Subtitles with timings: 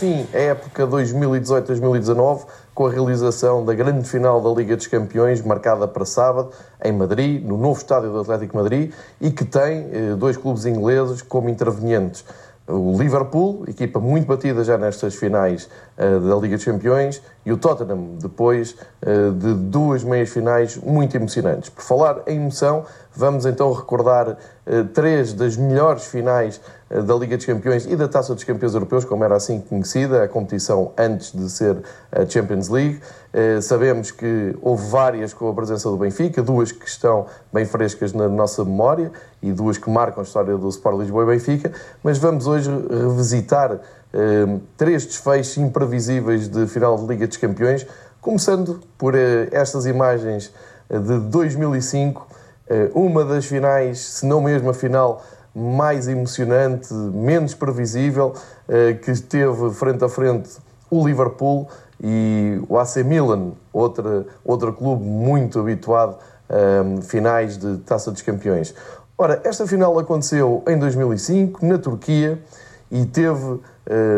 [0.00, 5.86] Sim, a época 2018-2019, com a realização da grande final da Liga dos Campeões, marcada
[5.86, 6.50] para sábado,
[6.82, 11.22] em Madrid, no novo estádio do Atlético Madrid, e que tem eh, dois clubes ingleses
[11.22, 12.24] como intervenientes.
[12.66, 15.68] O Liverpool, equipa muito batida já nestas finais
[15.98, 21.14] uh, da Liga dos Campeões, e o Tottenham, depois uh, de duas meias finais muito
[21.14, 21.68] emocionantes.
[21.68, 22.86] Por falar em emoção,
[23.16, 28.34] vamos então recordar uh, três das melhores finais da Liga dos Campeões e da Taça
[28.34, 31.76] dos Campeões Europeus, como era assim conhecida, a competição antes de ser
[32.12, 33.00] a Champions League.
[33.62, 38.28] Sabemos que houve várias com a presença do Benfica, duas que estão bem frescas na
[38.28, 39.10] nossa memória
[39.42, 43.80] e duas que marcam a história do Sport Lisboa e Benfica, mas vamos hoje revisitar
[44.14, 47.84] eh, três desfechos imprevisíveis de final de Liga dos Campeões,
[48.20, 50.52] começando por eh, estas imagens
[50.88, 52.43] eh, de 2005, eh,
[52.94, 55.22] uma das finais, se não mesmo a final
[55.54, 58.34] mais emocionante, menos previsível,
[58.68, 60.50] eh, que esteve frente a frente
[60.90, 61.68] o Liverpool
[62.02, 66.16] e o AC Milan, outra, outro clube muito habituado
[66.48, 68.74] a finais de Taça dos Campeões.
[69.16, 72.42] Ora, esta final aconteceu em 2005, na Turquia,
[72.90, 73.60] e teve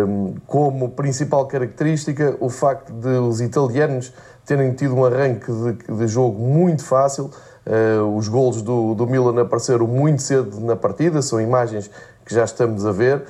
[0.06, 4.12] um, como principal característica o facto de os italianos
[4.44, 7.30] terem tido um arranque de, de jogo muito fácil.
[7.66, 11.90] Uh, os golos do, do Milan apareceram muito cedo na partida, são imagens
[12.24, 13.24] que já estamos a ver, uh,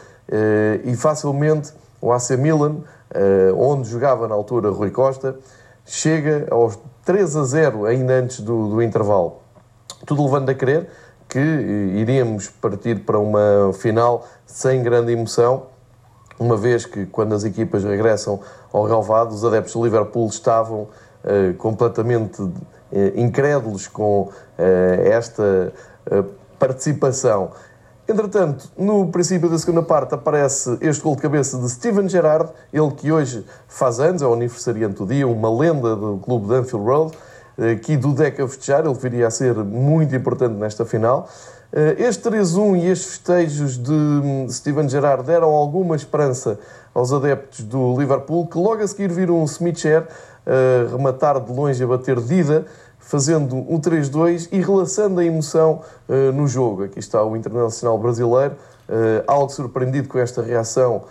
[0.84, 5.36] e facilmente o AC Milan, uh, onde jogava na altura Rui Costa,
[5.86, 9.38] chega aos 3 a 0 ainda antes do, do intervalo.
[10.04, 10.86] Tudo levando a crer
[11.26, 15.68] que iríamos partir para uma final sem grande emoção,
[16.38, 18.38] uma vez que quando as equipas regressam
[18.70, 20.86] ao relvado, os adeptos do Liverpool estavam
[21.58, 22.40] completamente
[23.14, 24.32] incrédulos com uh,
[25.04, 25.72] esta
[26.58, 27.50] participação.
[28.08, 32.90] Entretanto, no princípio da segunda parte aparece este gol de cabeça de Steven Gerrard, ele
[32.92, 36.86] que hoje faz anos, é o aniversariante do dia, uma lenda do clube de Anfield
[36.86, 37.18] Road,
[37.72, 41.28] aqui do Deca festejar, ele viria a ser muito importante nesta final.
[41.72, 46.58] Eh, este 3-1 e estes festejos de hum, Steven Gerrard deram alguma esperança
[46.94, 51.52] aos adeptos do Liverpool, que logo a seguir viram um Smith Share uh, rematar de
[51.52, 52.64] longe a bater Dida,
[52.98, 56.84] fazendo um 3-2 e relaçando a emoção uh, no jogo.
[56.84, 58.56] Aqui está o internacional brasileiro,
[59.26, 61.02] algo surpreendido com esta reação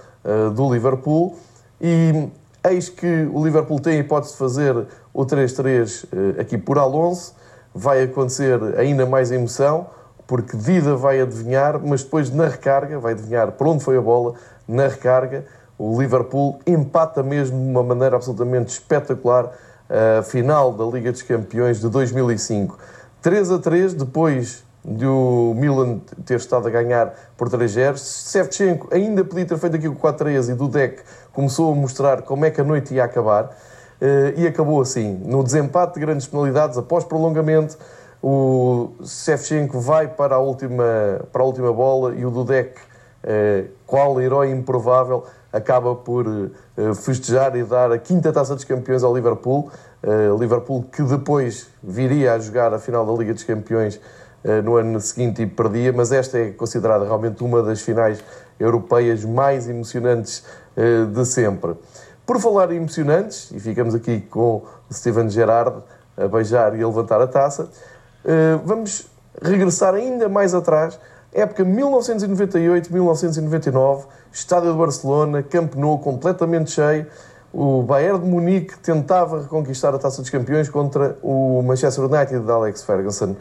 [0.55, 1.35] do Liverpool.
[1.79, 2.29] E
[2.67, 7.35] Eis que o Liverpool tem a hipótese de fazer o 3-3 eh, aqui por Alonso.
[7.73, 9.87] Vai acontecer ainda mais emoção,
[10.27, 14.33] porque Dida vai adivinhar, mas depois na recarga, vai adivinhar por onde foi a bola,
[14.67, 15.45] na recarga,
[15.77, 19.51] o Liverpool empata mesmo de uma maneira absolutamente espetacular
[19.89, 22.77] a final da Liga dos Campeões de 2005.
[23.21, 27.97] 3 a 3, depois de o Milan ter estado a ganhar por 3-0.
[28.31, 31.01] Shevchenko ainda podia ter feito aqui o 4-3 e Dudek
[31.33, 33.45] começou a mostrar como é que a noite ia acabar.
[33.95, 35.21] Uh, e acabou assim.
[35.25, 37.77] No desempate de grandes penalidades, após prolongamento,
[38.21, 40.83] o Shevchenko vai para a última,
[41.31, 46.51] para a última bola e o Dudek, uh, qual herói improvável, acaba por uh,
[46.95, 49.69] festejar e dar a quinta taça dos campeões ao Liverpool.
[50.39, 53.99] Liverpool que depois viria a jogar a final da Liga dos Campeões
[54.45, 58.23] eh, no ano seguinte e perdia, mas esta é considerada realmente uma das finais
[58.59, 60.45] europeias mais emocionantes
[60.77, 61.73] eh, de sempre.
[62.27, 65.81] Por falar em emocionantes, e ficamos aqui com o Steven Gerrard
[66.15, 67.69] a beijar e a levantar a taça, eh,
[68.63, 69.09] vamos
[69.41, 70.97] regressar ainda mais atrás,
[71.33, 77.07] época 1998-1999, estádio de Barcelona, Camp Nou completamente cheio,
[77.55, 82.51] o Bayern de Munique tentava reconquistar a Taça dos Campeões contra o Manchester United de
[82.51, 83.37] Alex Ferguson.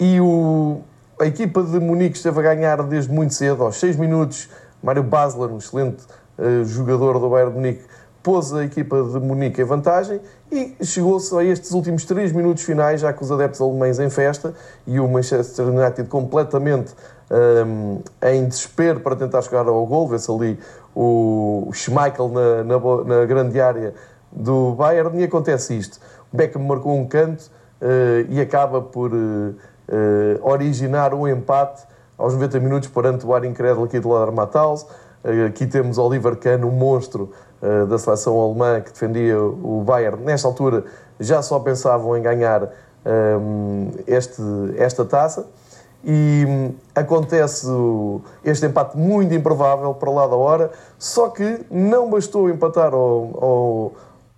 [0.00, 0.80] E o,
[1.20, 4.48] a equipa de Munique esteve a ganhar desde muito cedo, aos 6 minutos.
[4.82, 6.02] Mário Basler, um excelente
[6.38, 7.84] uh, jogador do Bayern de Munique,
[8.22, 13.00] pôs a equipa de Munique em vantagem e chegou-se a estes últimos 3 minutos finais,
[13.00, 14.54] já com os adeptos alemães em festa
[14.86, 16.94] e o Manchester United completamente
[17.30, 20.08] um, em desespero para tentar chegar ao gol.
[20.08, 20.58] Vê-se ali
[20.94, 23.94] o Schmeichel na, na, na, grande área
[24.30, 25.98] do Bayern e acontece isto.
[26.32, 29.12] O Beckham marcou um canto uh, e acaba por.
[29.12, 29.54] Uh,
[29.88, 31.82] uh, originar um empate
[32.16, 34.86] aos 90 minutos perante o ar incrédulo aqui do Ladar Matthaus.
[35.24, 37.30] Uh, aqui temos Oliver Kahn, um monstro
[37.62, 40.22] uh, da seleção alemã que defendia o Bayern.
[40.22, 40.84] Nesta altura
[41.20, 42.68] já só pensavam em ganhar
[43.06, 44.42] um, este,
[44.76, 45.46] esta taça.
[46.04, 47.66] E um, acontece
[48.44, 53.92] este empate muito improvável para lá da hora, só que não bastou empatar ao, ao,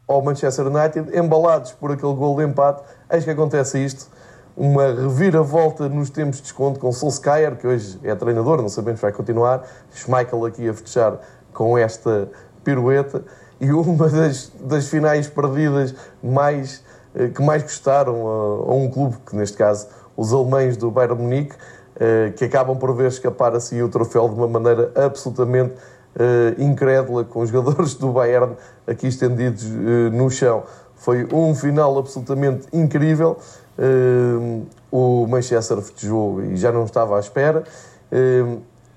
[0.07, 4.09] ao Manchester United, embalados por aquele gol de empate, eis que acontece isto
[4.57, 9.03] uma reviravolta nos tempos de desconto com Solskjaer, que hoje é treinador, não sabemos se
[9.03, 9.67] vai continuar.
[9.93, 11.19] Schmeichel aqui a fechar
[11.53, 12.29] com esta
[12.63, 13.25] pirueta
[13.61, 16.83] e uma das, das finais perdidas mais,
[17.15, 21.21] eh, que mais gostaram a, a, um clube, que neste caso os alemães do Bayern
[21.21, 21.57] Munique,
[21.99, 27.25] eh, que acabam por ver escapar assim o troféu de uma maneira absolutamente uh, incrédula,
[27.25, 28.55] com os jogadores do Bayern
[28.87, 29.65] aqui estendidos
[30.13, 30.65] no chão.
[31.05, 33.37] Foi um final absolutamente incrível.
[33.79, 37.63] Uh, o Manchester festejou e já não estava à espera.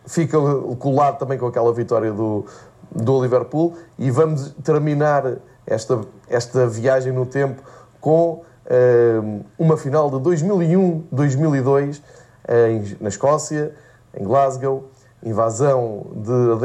[0.06, 0.38] fica
[0.80, 2.45] colado também com aquela vitória do,
[2.89, 5.33] do Liverpool e vamos terminar
[5.65, 6.00] esta,
[6.30, 7.62] esta viagem no tempo
[8.00, 8.42] com
[9.57, 12.01] uma final de 2001-2002
[13.01, 13.74] na Escócia,
[14.15, 14.89] em Glasgow,
[15.21, 16.56] invasão de,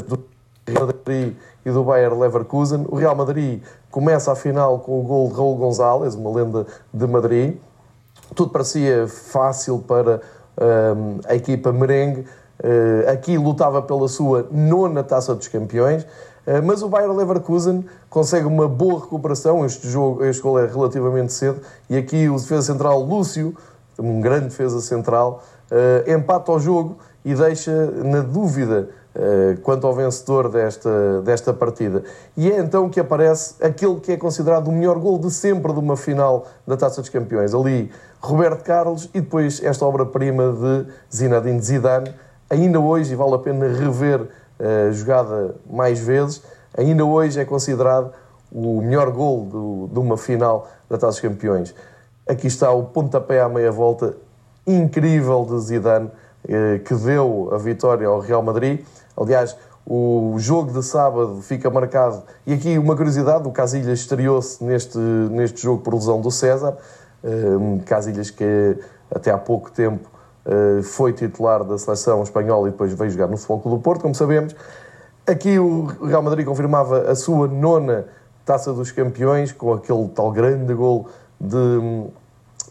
[0.71, 2.87] Madrid e do Bayer Leverkusen.
[2.89, 7.07] O Real Madrid começa a final com o gol de Raul González, uma lenda de
[7.07, 7.57] Madrid.
[8.35, 10.21] Tudo parecia fácil para
[10.61, 12.27] um, a equipa merengue.
[12.63, 16.05] Uh, aqui lutava pela sua nona taça dos campeões.
[16.47, 19.65] Uh, mas o Bayer Leverkusen consegue uma boa recuperação.
[19.65, 21.61] Este, jogo, este gol é relativamente cedo.
[21.89, 23.55] E aqui o defesa central Lúcio,
[23.99, 28.89] um grande defesa central, uh, empata o jogo e deixa na dúvida
[29.63, 32.03] quanto ao vencedor desta, desta partida.
[32.37, 35.79] E é então que aparece aquele que é considerado o melhor gol de sempre de
[35.79, 37.55] uma final da Taça dos Campeões.
[37.55, 42.15] Ali, Roberto Carlos e depois esta obra-prima de Zinedine Zidane.
[42.49, 46.43] Ainda hoje, e vale a pena rever a uh, jogada mais vezes,
[46.77, 48.13] ainda hoje é considerado
[48.51, 51.75] o melhor gol do, de uma final da Taça dos Campeões.
[52.29, 54.15] Aqui está o pontapé à meia volta
[54.67, 56.11] incrível de Zidane,
[56.49, 58.85] eh, que deu a vitória ao Real Madrid.
[59.17, 59.57] Aliás,
[59.87, 62.23] o jogo de sábado fica marcado.
[62.47, 66.77] E aqui uma curiosidade: o Casilhas estreou-se neste, neste jogo por lesão do César.
[67.25, 68.77] Um, Casilhas que
[69.15, 70.09] até há pouco tempo
[70.47, 74.15] uh, foi titular da seleção espanhola e depois veio jogar no Futebol do Porto, como
[74.15, 74.55] sabemos.
[75.27, 78.07] Aqui o Real Madrid confirmava a sua nona
[78.45, 81.07] Taça dos Campeões, com aquele tal grande gol
[81.41, 82.07] de,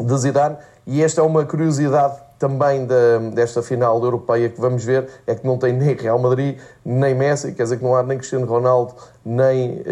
[0.03, 0.57] de Zidane.
[0.85, 5.45] E esta é uma curiosidade também da, desta final europeia que vamos ver é que
[5.45, 8.95] não tem nem Real Madrid, nem Messi, quer dizer que não há nem Cristiano Ronaldo,
[9.23, 9.83] nem,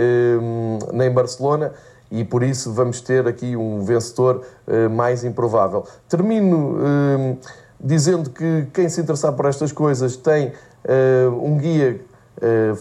[0.41, 1.71] um, nem Barcelona
[2.09, 5.85] e por isso vamos ter aqui um vencedor uh, mais improvável.
[6.09, 7.37] Termino uh,
[7.79, 12.01] dizendo que quem se interessar por estas coisas tem uh, um guia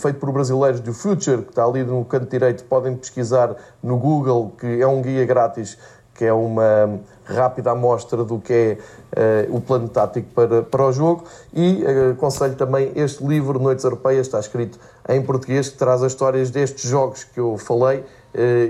[0.00, 4.53] feito por brasileiros do Future, que está ali no canto direito, podem pesquisar no Google,
[4.56, 5.76] que é um guia grátis
[6.19, 10.93] que é uma rápida amostra do que é uh, o plano tático para, para o
[10.93, 11.23] jogo.
[11.55, 16.11] E uh, aconselho também este livro, Noites Europeias, está escrito em português, que traz as
[16.11, 18.05] histórias destes jogos que eu falei uh,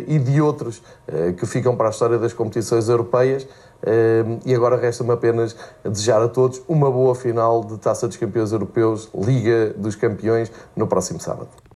[0.07, 0.83] e de outros
[1.39, 3.47] que ficam para a história das competições europeias.
[4.45, 9.09] e agora resta-me apenas desejar a todos uma boa final de Taça dos Campeões Europeus,
[9.15, 11.49] Liga dos Campeões, no próximo sábado.